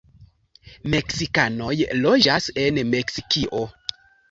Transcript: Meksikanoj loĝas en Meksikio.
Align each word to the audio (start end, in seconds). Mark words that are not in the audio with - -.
Meksikanoj 0.93 1.75
loĝas 1.99 2.51
en 2.65 2.83
Meksikio. 2.97 3.65